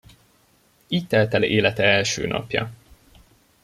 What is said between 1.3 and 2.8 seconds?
el élete első napja.